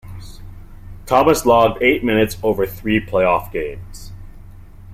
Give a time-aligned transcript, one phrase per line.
[1.05, 4.11] Thomas logged eight minutes over three playoff games.